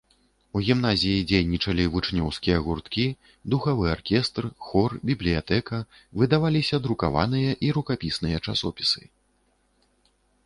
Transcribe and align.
У 0.57 0.59
гімназіі 0.67 1.25
дзейнічалі 1.31 1.83
вучнёўскія 1.95 2.61
гурткі, 2.67 3.03
духавы 3.53 3.85
аркестр, 3.95 4.47
хор, 4.67 4.95
бібліятэка, 5.09 5.81
выдаваліся 6.21 6.79
друкаваныя 6.85 7.51
і 7.67 7.73
рукапісныя 7.79 8.37
часопісы. 8.45 9.03